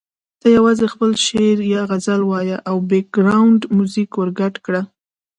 [0.41, 4.81] ته یوازې خپل شعر یا غزل وایه او بېکګراونډ میوزیک ورګډ کړه.